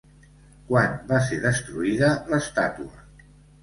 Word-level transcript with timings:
Quan 0.71 0.95
va 1.13 1.21
ser 1.29 1.39
destruïda 1.45 2.13
l'estàtua? 2.35 3.09